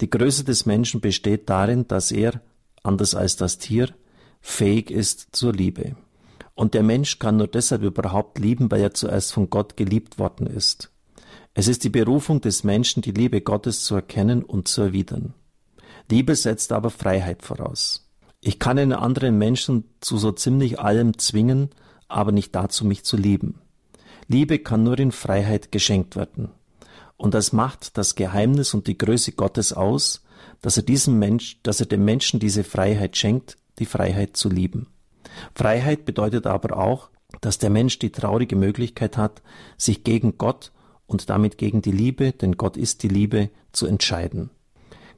Die 0.00 0.08
Größe 0.08 0.44
des 0.44 0.64
Menschen 0.64 1.00
besteht 1.00 1.50
darin, 1.50 1.86
dass 1.86 2.10
er, 2.10 2.40
anders 2.82 3.14
als 3.14 3.36
das 3.36 3.58
Tier, 3.58 3.94
fähig 4.40 4.90
ist 4.90 5.28
zur 5.32 5.52
Liebe. 5.52 5.96
Und 6.54 6.74
der 6.74 6.82
Mensch 6.82 7.18
kann 7.18 7.36
nur 7.36 7.46
deshalb 7.46 7.82
überhaupt 7.82 8.38
lieben, 8.38 8.70
weil 8.70 8.80
er 8.80 8.94
zuerst 8.94 9.32
von 9.32 9.50
Gott 9.50 9.76
geliebt 9.76 10.18
worden 10.18 10.46
ist. 10.46 10.90
Es 11.52 11.68
ist 11.68 11.84
die 11.84 11.90
Berufung 11.90 12.40
des 12.40 12.64
Menschen, 12.64 13.02
die 13.02 13.12
Liebe 13.12 13.40
Gottes 13.40 13.84
zu 13.84 13.94
erkennen 13.94 14.42
und 14.42 14.66
zu 14.66 14.82
erwidern. 14.82 15.34
Liebe 16.10 16.36
setzt 16.36 16.72
aber 16.72 16.90
Freiheit 16.90 17.42
voraus. 17.42 18.08
Ich 18.40 18.58
kann 18.58 18.78
einen 18.78 18.92
anderen 18.92 19.38
Menschen 19.38 19.84
zu 20.00 20.18
so 20.18 20.32
ziemlich 20.32 20.78
allem 20.78 21.18
zwingen, 21.18 21.70
aber 22.08 22.30
nicht 22.30 22.54
dazu, 22.54 22.84
mich 22.84 23.04
zu 23.04 23.16
lieben. 23.16 23.60
Liebe 24.28 24.58
kann 24.58 24.82
nur 24.82 24.98
in 24.98 25.12
Freiheit 25.12 25.72
geschenkt 25.72 26.16
werden. 26.16 26.50
Und 27.16 27.34
das 27.34 27.52
macht 27.52 27.96
das 27.96 28.14
Geheimnis 28.14 28.74
und 28.74 28.86
die 28.86 28.98
Größe 28.98 29.32
Gottes 29.32 29.72
aus, 29.72 30.22
dass 30.60 30.76
er 30.76 30.82
diesem 30.82 31.18
Mensch, 31.18 31.60
dass 31.62 31.80
er 31.80 31.86
dem 31.86 32.04
Menschen 32.04 32.40
diese 32.40 32.64
Freiheit 32.64 33.16
schenkt, 33.16 33.56
die 33.78 33.86
Freiheit 33.86 34.36
zu 34.36 34.48
lieben. 34.48 34.88
Freiheit 35.54 36.04
bedeutet 36.04 36.46
aber 36.46 36.76
auch, 36.76 37.10
dass 37.40 37.58
der 37.58 37.70
Mensch 37.70 37.98
die 37.98 38.10
traurige 38.10 38.56
Möglichkeit 38.56 39.16
hat, 39.16 39.42
sich 39.76 40.04
gegen 40.04 40.38
Gott 40.38 40.72
und 41.06 41.28
damit 41.30 41.58
gegen 41.58 41.82
die 41.82 41.92
Liebe, 41.92 42.32
denn 42.32 42.56
Gott 42.56 42.76
ist 42.76 43.02
die 43.02 43.08
Liebe, 43.08 43.50
zu 43.72 43.86
entscheiden. 43.86 44.50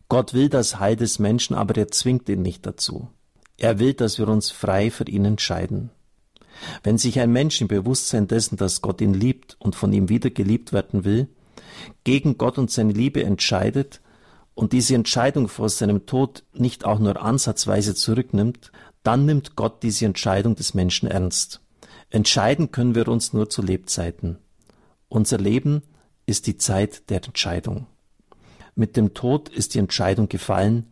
Gott 0.08 0.34
will 0.34 0.48
das 0.48 0.78
Heil 0.78 0.96
des 0.96 1.18
Menschen, 1.18 1.54
aber 1.54 1.76
er 1.76 1.88
zwingt 1.88 2.28
ihn 2.28 2.42
nicht 2.42 2.64
dazu. 2.64 3.08
Er 3.56 3.78
will, 3.78 3.94
dass 3.94 4.18
wir 4.18 4.28
uns 4.28 4.50
frei 4.50 4.90
für 4.90 5.08
ihn 5.08 5.24
entscheiden. 5.24 5.90
Wenn 6.82 6.98
sich 6.98 7.18
ein 7.20 7.32
Mensch 7.32 7.60
im 7.60 7.68
Bewusstsein 7.68 8.28
dessen, 8.28 8.56
dass 8.56 8.82
Gott 8.82 9.00
ihn 9.00 9.14
liebt 9.14 9.56
und 9.58 9.76
von 9.76 9.92
ihm 9.92 10.08
wieder 10.08 10.30
geliebt 10.30 10.72
werden 10.72 11.04
will, 11.04 11.28
gegen 12.04 12.38
Gott 12.38 12.58
und 12.58 12.70
seine 12.70 12.92
Liebe 12.92 13.22
entscheidet 13.24 14.00
und 14.54 14.72
diese 14.72 14.94
Entscheidung 14.94 15.48
vor 15.48 15.68
seinem 15.68 16.06
Tod 16.06 16.44
nicht 16.52 16.84
auch 16.84 16.98
nur 16.98 17.20
ansatzweise 17.20 17.94
zurücknimmt, 17.94 18.72
dann 19.02 19.26
nimmt 19.26 19.56
Gott 19.56 19.82
diese 19.82 20.06
Entscheidung 20.06 20.56
des 20.56 20.74
Menschen 20.74 21.08
ernst. 21.08 21.60
Entscheiden 22.10 22.70
können 22.70 22.94
wir 22.94 23.08
uns 23.08 23.32
nur 23.32 23.50
zu 23.50 23.62
Lebzeiten. 23.62 24.38
Unser 25.08 25.38
Leben 25.38 25.82
ist 26.24 26.46
die 26.46 26.56
Zeit 26.56 27.10
der 27.10 27.22
Entscheidung. 27.24 27.86
Mit 28.76 28.96
dem 28.96 29.14
Tod 29.14 29.48
ist 29.48 29.74
die 29.74 29.78
Entscheidung 29.78 30.28
gefallen, 30.28 30.86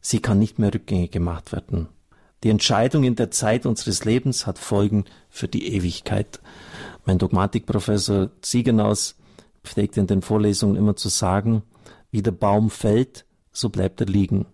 sie 0.00 0.18
kann 0.20 0.40
nicht 0.40 0.58
mehr 0.58 0.74
rückgängig 0.74 1.12
gemacht 1.12 1.52
werden. 1.52 1.88
Die 2.42 2.50
Entscheidung 2.50 3.04
in 3.04 3.14
der 3.14 3.30
Zeit 3.30 3.64
unseres 3.64 4.04
Lebens 4.04 4.46
hat 4.46 4.58
Folgen 4.58 5.04
für 5.30 5.46
die 5.46 5.72
Ewigkeit. 5.74 6.40
Mein 7.04 7.18
Dogmatikprofessor 7.18 8.30
Ziegenaus 8.42 9.16
pflegt 9.62 9.96
in 9.96 10.08
den 10.08 10.20
Vorlesungen 10.20 10.74
immer 10.74 10.96
zu 10.96 11.08
sagen, 11.08 11.62
wie 12.10 12.22
der 12.22 12.32
Baum 12.32 12.70
fällt, 12.70 13.24
so 13.52 13.68
bleibt 13.68 14.00
er 14.00 14.08
liegen. 14.08 14.46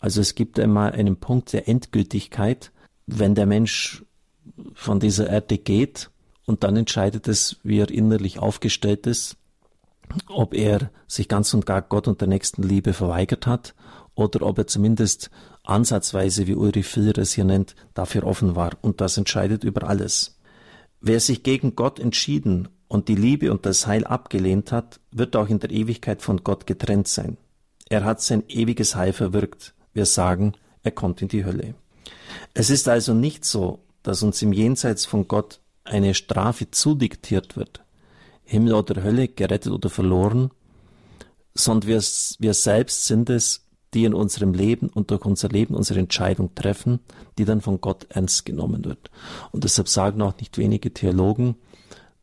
Also 0.00 0.20
es 0.20 0.34
gibt 0.34 0.58
einmal 0.58 0.92
einen 0.92 1.16
Punkt 1.16 1.52
der 1.52 1.68
Endgültigkeit, 1.68 2.72
wenn 3.06 3.36
der 3.36 3.46
Mensch 3.46 4.04
von 4.74 4.98
dieser 4.98 5.30
Erde 5.30 5.58
geht 5.58 6.10
und 6.46 6.64
dann 6.64 6.76
entscheidet 6.76 7.28
es, 7.28 7.58
wie 7.62 7.78
er 7.78 7.90
innerlich 7.90 8.40
aufgestellt 8.40 9.06
ist, 9.06 9.36
ob 10.28 10.54
er 10.54 10.90
sich 11.06 11.28
ganz 11.28 11.52
und 11.54 11.66
gar 11.66 11.82
Gott 11.82 12.08
und 12.08 12.20
der 12.20 12.28
nächsten 12.28 12.62
Liebe 12.62 12.92
verweigert 12.92 13.46
hat 13.46 13.74
oder 14.14 14.42
ob 14.46 14.58
er 14.58 14.66
zumindest 14.66 15.30
ansatzweise, 15.64 16.46
wie 16.46 16.54
Ulrich 16.54 16.86
Filler 16.86 17.18
es 17.18 17.32
hier 17.32 17.44
nennt, 17.44 17.74
dafür 17.94 18.24
offen 18.24 18.56
war. 18.56 18.72
Und 18.80 19.00
das 19.00 19.16
entscheidet 19.16 19.64
über 19.64 19.88
alles. 19.88 20.38
Wer 21.00 21.20
sich 21.20 21.42
gegen 21.42 21.76
Gott 21.76 22.00
entschieden 22.00 22.68
und 22.88 23.08
die 23.08 23.14
Liebe 23.14 23.52
und 23.52 23.66
das 23.66 23.86
Heil 23.86 24.04
abgelehnt 24.04 24.72
hat, 24.72 25.00
wird 25.12 25.36
auch 25.36 25.48
in 25.48 25.60
der 25.60 25.70
Ewigkeit 25.70 26.22
von 26.22 26.42
Gott 26.42 26.66
getrennt 26.66 27.06
sein. 27.06 27.36
Er 27.88 28.04
hat 28.04 28.20
sein 28.20 28.44
ewiges 28.48 28.96
Heil 28.96 29.12
verwirkt. 29.12 29.74
Wir 29.92 30.06
sagen, 30.06 30.54
er 30.82 30.90
kommt 30.90 31.22
in 31.22 31.28
die 31.28 31.44
Hölle. 31.44 31.74
Es 32.54 32.70
ist 32.70 32.88
also 32.88 33.14
nicht 33.14 33.44
so, 33.44 33.80
dass 34.02 34.22
uns 34.22 34.42
im 34.42 34.52
Jenseits 34.52 35.06
von 35.06 35.28
Gott 35.28 35.60
eine 35.84 36.14
Strafe 36.14 36.70
zudiktiert 36.70 37.56
wird. 37.56 37.84
Himmel 38.48 38.74
oder 38.74 39.02
Hölle, 39.02 39.28
gerettet 39.28 39.72
oder 39.72 39.90
verloren, 39.90 40.50
sondern 41.54 41.88
wir, 41.88 42.02
wir 42.38 42.54
selbst 42.54 43.04
sind 43.04 43.28
es, 43.28 43.66
die 43.92 44.04
in 44.04 44.14
unserem 44.14 44.54
Leben 44.54 44.88
und 44.88 45.10
durch 45.10 45.24
unser 45.24 45.48
Leben 45.48 45.74
unsere 45.74 46.00
Entscheidung 46.00 46.54
treffen, 46.54 47.00
die 47.36 47.44
dann 47.44 47.60
von 47.60 47.80
Gott 47.80 48.06
ernst 48.08 48.46
genommen 48.46 48.84
wird. 48.84 49.10
Und 49.52 49.64
deshalb 49.64 49.88
sagen 49.88 50.22
auch 50.22 50.36
nicht 50.38 50.56
wenige 50.56 50.92
Theologen, 50.94 51.56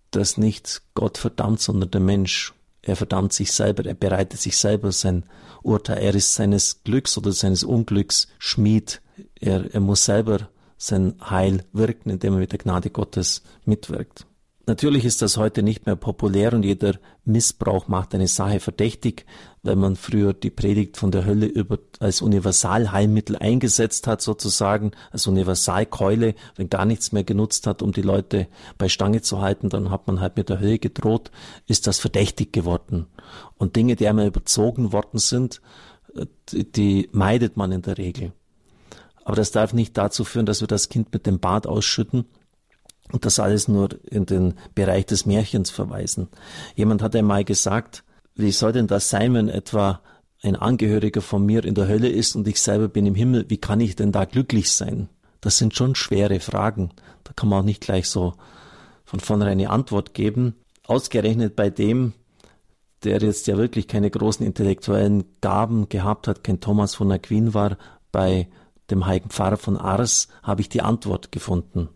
dass 0.10 0.38
nicht 0.38 0.82
Gott 0.96 1.18
verdammt, 1.18 1.62
sondern 1.62 1.92
der 1.92 2.02
Mensch. 2.02 2.54
Er 2.82 2.96
verdammt 2.96 3.34
sich 3.34 3.52
selber, 3.52 3.86
er 3.86 3.96
bereitet 3.96 4.40
sich 4.40 4.58
selber 4.58 4.92
sein 4.92 5.26
Urteil. 5.64 5.98
Er 5.98 6.16
ist 6.16 6.36
seines 6.36 6.84
Glücks 6.84 7.18
oder 7.18 7.32
seines 7.32 7.64
Unglücks 7.64 8.28
Schmied. 8.40 9.02
Er, 9.40 9.74
er 9.74 9.80
muss 9.80 10.06
selber 10.06 10.50
sein 10.78 11.16
Heil 11.22 11.66
wirken, 11.72 12.10
indem 12.10 12.34
er 12.34 12.40
mit 12.40 12.52
der 12.52 12.60
Gnade 12.60 12.90
Gottes 12.90 13.44
mitwirkt. 13.66 14.26
Natürlich 14.68 15.06
ist 15.06 15.22
das 15.22 15.38
heute 15.38 15.62
nicht 15.62 15.86
mehr 15.86 15.96
populär 15.96 16.54
und 16.54 16.64
jeder 16.64 16.96
Missbrauch 17.24 17.88
macht 17.88 18.16
eine 18.16 18.28
Sache 18.28 18.60
verdächtig, 18.60 19.26
wenn 19.62 19.78
man 19.78 19.96
früher 19.96 20.34
die 20.34 20.50
Predigt 20.50 20.98
von 20.98 21.12
der 21.12 21.26
Hölle 21.26 21.46
über, 21.46 21.78
als 22.00 22.24
Universalheilmittel 22.24 23.36
eingesetzt 23.36 24.08
hat, 24.08 24.22
sozusagen, 24.22 24.92
als 25.12 25.28
Universalkeule, 25.28 26.34
wenn 26.56 26.70
gar 26.70 26.86
nichts 26.86 27.12
mehr 27.12 27.24
genutzt 27.24 27.68
hat, 27.68 27.84
um 27.84 27.92
die 27.92 28.02
Leute 28.02 28.48
bei 28.80 28.90
Stange 28.90 29.22
zu 29.22 29.40
halten, 29.40 29.70
dann 29.70 29.92
hat 29.92 30.08
man 30.08 30.20
halt 30.20 30.36
mit 30.36 30.50
der 30.50 30.60
Hölle 30.60 30.80
gedroht, 30.80 31.30
ist 31.68 31.86
das 31.86 32.00
verdächtig 32.00 32.52
geworden. 32.52 33.06
Und 33.58 33.76
Dinge, 33.76 33.96
die 33.96 34.08
einmal 34.08 34.28
überzogen 34.28 34.92
worden 34.92 35.20
sind, 35.20 35.62
die 36.52 37.10
meidet 37.12 37.56
man 37.56 37.72
in 37.72 37.84
der 37.84 38.00
Regel. 38.00 38.32
Aber 39.26 39.36
das 39.36 39.52
darf 39.52 39.74
nicht 39.74 39.96
dazu 39.98 40.24
führen, 40.24 40.46
dass 40.46 40.62
wir 40.62 40.68
das 40.68 40.90
Kind 40.90 41.14
mit 41.14 41.28
dem 41.28 41.40
Bad 41.40 41.68
ausschütten 41.68 42.26
und 43.12 43.26
das 43.26 43.40
alles 43.40 43.68
nur 43.68 43.90
in 44.10 44.26
den 44.26 44.56
Bereich 44.74 45.06
des 45.06 45.26
Märchens 45.26 45.70
verweisen. 45.70 46.28
Jemand 46.76 47.02
hat 47.02 47.16
einmal 47.16 47.44
gesagt, 47.44 48.04
wie 48.36 48.52
soll 48.52 48.72
denn 48.72 48.88
das 48.88 49.10
sein, 49.10 49.34
wenn 49.34 49.50
etwa 49.50 50.02
ein 50.42 50.56
Angehöriger 50.56 51.22
von 51.22 51.46
mir 51.46 51.64
in 51.64 51.76
der 51.76 51.88
Hölle 51.88 52.10
ist 52.10 52.36
und 52.36 52.48
ich 52.48 52.62
selber 52.62 52.88
bin 52.88 53.06
im 53.06 53.16
Himmel, 53.16 53.46
wie 53.50 53.58
kann 53.58 53.80
ich 53.80 53.96
denn 53.96 54.12
da 54.12 54.26
glücklich 54.26 54.72
sein? 54.72 55.10
Das 55.42 55.58
sind 55.58 55.76
schon 55.76 55.96
schwere 55.96 56.40
Fragen. 56.40 56.90
Da 57.24 57.34
kann 57.34 57.50
man 57.50 57.62
auch 57.62 57.66
nicht 57.66 57.82
gleich 57.82 58.10
so 58.10 58.34
von 59.06 59.20
vornherein 59.20 59.60
eine 59.60 59.70
Antwort 59.70 60.14
geben. 60.14 60.56
Ausgerechnet 60.86 61.56
bei 61.56 61.70
dem, 61.70 62.14
der 63.04 63.20
jetzt 63.22 63.48
ja 63.48 63.58
wirklich 63.58 63.88
keine 63.88 64.10
großen 64.10 64.46
intellektuellen 64.46 65.24
Gaben 65.42 65.90
gehabt 65.90 66.28
hat, 66.28 66.44
kein 66.44 66.60
Thomas 66.60 66.96
von 66.96 67.12
Aquin 67.12 67.54
war, 67.54 67.78
bei 68.12 68.48
dem 68.90 69.06
heiligen 69.06 69.30
Pfarrer 69.30 69.58
von 69.58 69.78
Ars 69.78 70.28
habe 70.44 70.62
ich 70.62 70.70
die 70.70 70.82
Antwort 70.82 71.32
gefunden. 71.32 71.90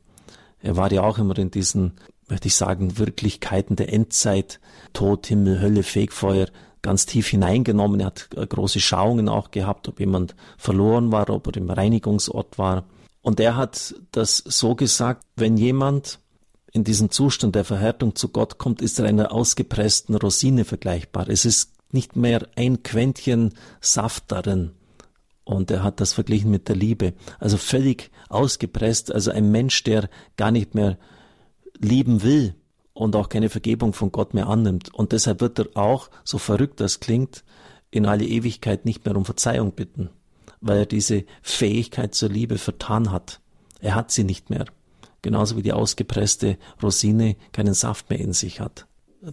Er 0.61 0.77
war 0.77 0.91
ja 0.91 1.03
auch 1.03 1.17
immer 1.17 1.37
in 1.37 1.51
diesen, 1.51 1.93
möchte 2.27 2.47
ich 2.47 2.55
sagen, 2.55 2.97
Wirklichkeiten 2.97 3.75
der 3.75 3.93
Endzeit, 3.93 4.59
Tod, 4.93 5.27
Himmel, 5.27 5.61
Hölle, 5.61 5.83
Fegfeuer, 5.83 6.47
ganz 6.81 7.05
tief 7.05 7.27
hineingenommen. 7.27 7.99
Er 7.99 8.07
hat 8.07 8.29
äh, 8.35 8.45
große 8.45 8.79
Schauungen 8.79 9.29
auch 9.29 9.51
gehabt, 9.51 9.87
ob 9.87 9.99
jemand 9.99 10.35
verloren 10.57 11.11
war, 11.11 11.29
ob 11.29 11.47
er 11.47 11.57
im 11.57 11.69
Reinigungsort 11.69 12.57
war. 12.57 12.85
Und 13.21 13.39
er 13.39 13.55
hat 13.55 13.95
das 14.11 14.37
so 14.37 14.75
gesagt, 14.75 15.25
wenn 15.35 15.57
jemand 15.57 16.19
in 16.71 16.83
diesem 16.83 17.09
Zustand 17.11 17.55
der 17.55 17.65
Verhärtung 17.65 18.15
zu 18.15 18.29
Gott 18.29 18.57
kommt, 18.57 18.81
ist 18.81 18.99
er 18.99 19.05
einer 19.05 19.31
ausgepressten 19.31 20.15
Rosine 20.15 20.65
vergleichbar. 20.65 21.27
Es 21.27 21.45
ist 21.45 21.71
nicht 21.91 22.15
mehr 22.15 22.47
ein 22.55 22.83
Quäntchen 22.83 23.53
Saft 23.81 24.25
darin. 24.27 24.71
Und 25.49 25.71
er 25.71 25.81
hat 25.81 25.99
das 25.99 26.13
verglichen 26.13 26.51
mit 26.51 26.67
der 26.69 26.75
Liebe. 26.75 27.13
Also 27.39 27.57
völlig 27.57 28.11
ausgepresst. 28.29 29.11
Also 29.11 29.31
ein 29.31 29.49
Mensch, 29.49 29.81
der 29.81 30.07
gar 30.37 30.51
nicht 30.51 30.75
mehr 30.75 30.99
lieben 31.79 32.21
will 32.21 32.53
und 32.93 33.15
auch 33.15 33.29
keine 33.29 33.49
Vergebung 33.49 33.93
von 33.93 34.11
Gott 34.11 34.35
mehr 34.35 34.47
annimmt. 34.47 34.93
Und 34.93 35.11
deshalb 35.11 35.41
wird 35.41 35.57
er 35.57 35.69
auch, 35.73 36.11
so 36.23 36.37
verrückt 36.37 36.79
das 36.79 36.99
klingt, 36.99 37.43
in 37.89 38.05
alle 38.05 38.25
Ewigkeit 38.25 38.85
nicht 38.85 39.03
mehr 39.05 39.17
um 39.17 39.25
Verzeihung 39.25 39.71
bitten, 39.71 40.11
weil 40.61 40.77
er 40.77 40.85
diese 40.85 41.23
Fähigkeit 41.41 42.13
zur 42.13 42.29
Liebe 42.29 42.59
vertan 42.59 43.11
hat. 43.11 43.41
Er 43.79 43.95
hat 43.95 44.11
sie 44.11 44.25
nicht 44.25 44.51
mehr. 44.51 44.65
Genauso 45.23 45.57
wie 45.57 45.63
die 45.63 45.73
ausgepresste 45.73 46.59
Rosine 46.83 47.37
keinen 47.53 47.73
Saft 47.73 48.11
mehr 48.11 48.19
in 48.19 48.33
sich 48.33 48.59
hat. 48.59 48.85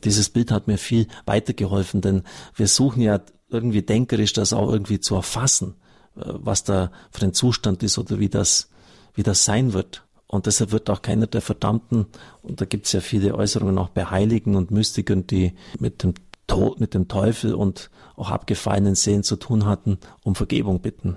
Dieses 0.03 0.31
Bild 0.31 0.51
hat 0.51 0.67
mir 0.67 0.79
viel 0.79 1.09
weitergeholfen, 1.27 2.01
denn 2.01 2.23
wir 2.55 2.69
suchen 2.69 3.03
ja 3.03 3.21
irgendwie 3.51 3.83
denkerisch 3.83 4.33
das 4.33 4.55
auch 4.55 4.73
irgendwie 4.73 4.99
zu 4.99 5.15
erfassen 5.15 5.75
was 6.17 6.65
da 6.65 6.91
für 7.11 7.25
ein 7.25 7.35
Zustand 7.35 7.83
ist 7.83 7.99
oder 7.99 8.19
wie 8.19 8.29
das, 8.29 8.69
wie 9.15 9.23
das 9.23 9.45
sein 9.45 9.73
wird. 9.73 10.03
Und 10.27 10.47
deshalb 10.47 10.73
wird 10.73 10.91
auch 10.91 11.03
keiner 11.03 11.27
der 11.27 11.41
Verdammten, 11.41 12.07
und 12.43 12.61
da 12.61 12.65
gibt 12.65 12.87
es 12.87 12.93
ja 12.93 13.01
viele 13.01 13.35
Äußerungen 13.35 13.79
auch 13.79 13.91
bei 13.91 14.07
Heiligen 14.07 14.57
und 14.57 14.73
Mystikern, 14.73 15.27
die 15.27 15.53
mit 15.79 16.03
dem 16.03 16.15
Tod, 16.49 16.81
mit 16.81 16.95
dem 16.95 17.07
Teufel 17.07 17.55
und 17.55 17.91
auch 18.17 18.31
abgefallenen 18.31 18.95
Seelen 18.95 19.23
zu 19.23 19.37
tun 19.37 19.67
hatten, 19.67 19.99
um 20.25 20.35
Vergebung 20.35 20.81
bitten. 20.81 21.17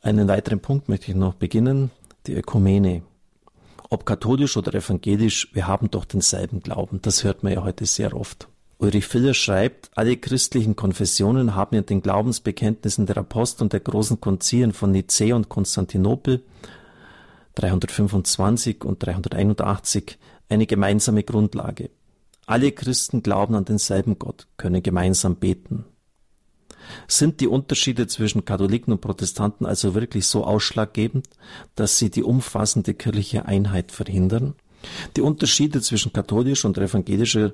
Einen 0.00 0.28
weiteren 0.28 0.60
Punkt 0.60 0.88
möchte 0.88 1.10
ich 1.10 1.16
noch 1.16 1.34
beginnen, 1.34 1.90
die 2.26 2.34
Ökumene. 2.34 3.02
Ob 3.90 4.06
katholisch 4.06 4.56
oder 4.56 4.74
evangelisch, 4.74 5.48
wir 5.52 5.66
haben 5.66 5.90
doch 5.90 6.04
denselben 6.04 6.60
Glauben. 6.60 7.00
Das 7.02 7.24
hört 7.24 7.42
man 7.42 7.52
ja 7.52 7.62
heute 7.62 7.86
sehr 7.86 8.14
oft. 8.14 8.48
Ulrich 8.78 9.06
Filler 9.06 9.32
schreibt, 9.32 9.90
alle 9.94 10.18
christlichen 10.18 10.76
Konfessionen 10.76 11.54
haben 11.54 11.76
in 11.76 11.86
den 11.86 12.02
Glaubensbekenntnissen 12.02 13.06
der 13.06 13.18
Apostel 13.18 13.64
und 13.64 13.72
der 13.72 13.80
großen 13.80 14.20
Konzilien 14.20 14.72
von 14.72 14.90
Nicäa 14.92 15.34
und 15.34 15.48
Konstantinopel 15.48 16.42
325 17.54 18.84
und 18.84 19.02
381 19.04 20.18
eine 20.50 20.66
gemeinsame 20.66 21.22
Grundlage. 21.22 21.88
Alle 22.44 22.70
Christen 22.70 23.22
glauben 23.22 23.54
an 23.54 23.64
denselben 23.64 24.18
Gott, 24.18 24.46
können 24.58 24.82
gemeinsam 24.82 25.36
beten. 25.36 25.86
Sind 27.08 27.40
die 27.40 27.48
Unterschiede 27.48 28.06
zwischen 28.06 28.44
Katholiken 28.44 28.92
und 28.92 29.00
Protestanten 29.00 29.66
also 29.66 29.94
wirklich 29.94 30.26
so 30.26 30.44
ausschlaggebend, 30.44 31.28
dass 31.74 31.98
sie 31.98 32.10
die 32.10 32.22
umfassende 32.22 32.94
kirchliche 32.94 33.46
Einheit 33.46 33.90
verhindern? 33.90 34.54
Die 35.16 35.22
Unterschiede 35.22 35.80
zwischen 35.80 36.12
katholischer 36.12 36.68
und 36.68 36.78
evangelischer 36.78 37.52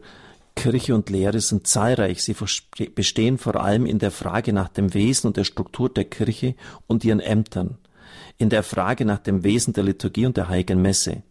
Kirche 0.55 0.95
und 0.95 1.11
Lehre 1.11 1.41
sind 1.41 1.67
zahlreich. 1.67 2.23
Sie 2.23 2.37
bestehen 2.95 3.39
vor 3.39 3.57
allem 3.57 3.87
in 3.87 3.99
der 3.99 4.11
Frage 4.11 4.53
nach 4.53 4.69
dem 4.69 4.95
Wesen 4.95 5.29
und 5.29 5.37
der 5.37 5.45
Struktur 5.45 5.89
der 5.89 6.05
Kirche 6.05 6.55
und 6.87 7.05
ihren 7.05 7.21
Ämtern, 7.21 7.79
in 8.39 8.49
der 8.49 8.63
Frage 8.63 9.05
nach 9.05 9.19
dem 9.19 9.45
Wesen 9.45 9.73
der 9.73 9.85
Liturgie 9.85 10.27
und 10.27 10.37
der 10.37 10.49
Heiligen 10.49 10.83
Messe, 10.83 11.23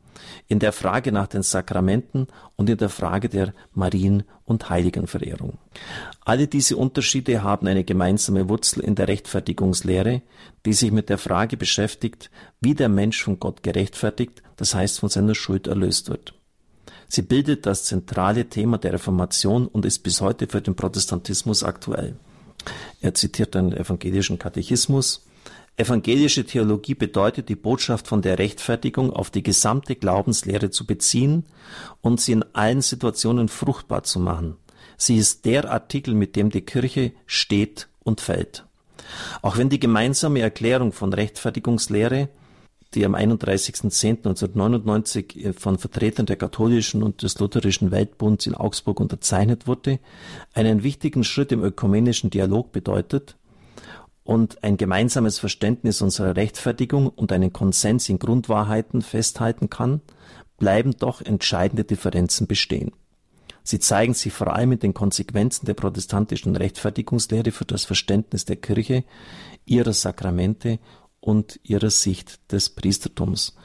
in 0.47 0.59
der 0.59 0.71
Frage 0.71 1.11
nach 1.11 1.27
den 1.27 1.43
Sakramenten 1.43 2.27
und 2.55 2.69
in 2.69 2.77
der 2.77 2.89
Frage 2.89 3.29
der 3.29 3.53
Marien- 3.73 4.23
und 4.45 4.69
Heiligenverehrung. 4.69 5.57
Alle 6.25 6.47
diese 6.47 6.77
Unterschiede 6.77 7.43
haben 7.43 7.67
eine 7.67 7.83
gemeinsame 7.83 8.49
Wurzel 8.49 8.83
in 8.83 8.95
der 8.95 9.07
Rechtfertigungslehre, 9.07 10.21
die 10.65 10.73
sich 10.73 10.91
mit 10.91 11.09
der 11.09 11.17
Frage 11.17 11.57
beschäftigt, 11.57 12.29
wie 12.59 12.75
der 12.75 12.89
Mensch 12.89 13.23
von 13.23 13.39
Gott 13.39 13.63
gerechtfertigt, 13.63 14.43
das 14.57 14.75
heißt 14.75 14.99
von 14.99 15.09
seiner 15.09 15.35
Schuld 15.35 15.67
erlöst 15.67 16.09
wird. 16.09 16.33
Sie 17.13 17.23
bildet 17.23 17.65
das 17.65 17.83
zentrale 17.83 18.47
Thema 18.47 18.77
der 18.77 18.93
Reformation 18.93 19.67
und 19.67 19.83
ist 19.83 19.99
bis 19.99 20.21
heute 20.21 20.47
für 20.47 20.61
den 20.61 20.77
Protestantismus 20.77 21.61
aktuell. 21.61 22.15
Er 23.01 23.13
zitiert 23.13 23.53
den 23.53 23.73
evangelischen 23.73 24.39
Katechismus. 24.39 25.25
Evangelische 25.75 26.45
Theologie 26.45 26.93
bedeutet, 26.93 27.49
die 27.49 27.57
Botschaft 27.57 28.07
von 28.07 28.21
der 28.21 28.39
Rechtfertigung 28.39 29.11
auf 29.11 29.29
die 29.29 29.43
gesamte 29.43 29.97
Glaubenslehre 29.97 30.69
zu 30.69 30.85
beziehen 30.85 31.43
und 31.99 32.21
sie 32.21 32.31
in 32.31 32.45
allen 32.53 32.81
Situationen 32.81 33.49
fruchtbar 33.49 34.03
zu 34.03 34.21
machen. 34.21 34.55
Sie 34.95 35.17
ist 35.17 35.43
der 35.43 35.69
Artikel, 35.69 36.13
mit 36.13 36.37
dem 36.37 36.49
die 36.49 36.61
Kirche 36.61 37.11
steht 37.25 37.89
und 38.05 38.21
fällt. 38.21 38.65
Auch 39.41 39.57
wenn 39.57 39.67
die 39.67 39.81
gemeinsame 39.81 40.39
Erklärung 40.39 40.93
von 40.93 41.11
Rechtfertigungslehre 41.11 42.29
die 42.93 43.05
am 43.05 43.15
31.10.1999 43.15 45.57
von 45.57 45.77
Vertretern 45.77 46.25
der 46.25 46.36
katholischen 46.36 47.03
und 47.03 47.24
des 47.24 47.39
lutherischen 47.39 47.91
Weltbunds 47.91 48.48
in 48.48 48.55
Augsburg 48.55 49.00
unterzeichnet 49.00 49.67
wurde, 49.67 50.00
einen 50.53 50.83
wichtigen 50.83 51.24
Schritt 51.24 51.51
im 51.51 51.63
ökumenischen 51.63 52.29
Dialog 52.29 52.71
bedeutet 52.71 53.38
und 54.24 54.63
ein 54.63 54.77
gemeinsames 54.77 55.39
Verständnis 55.39 56.01
unserer 56.01 56.36
Rechtfertigung 56.36 57.07
und 57.07 57.31
einen 57.31 57.53
Konsens 57.53 58.10
in 58.10 58.19
Grundwahrheiten 58.19 59.01
festhalten 59.01 59.69
kann, 59.69 60.01
bleiben 60.57 60.95
doch 60.98 61.21
entscheidende 61.21 61.83
Differenzen 61.83 62.45
bestehen. 62.45 62.91
Sie 63.63 63.79
zeigen 63.79 64.13
sich 64.13 64.33
vor 64.33 64.55
allem 64.55 64.74
in 64.74 64.79
den 64.79 64.93
Konsequenzen 64.93 65.65
der 65.65 65.75
protestantischen 65.75 66.55
Rechtfertigungslehre 66.55 67.51
für 67.51 67.65
das 67.65 67.86
Verständnis 67.86 68.45
der 68.45 68.55
Kirche, 68.55 69.03
ihrer 69.65 69.93
Sakramente 69.93 70.79
und 71.21 71.59
ihrer 71.63 71.89
Sicht 71.89 72.51
des 72.51 72.71
Priestertums. 72.71 73.55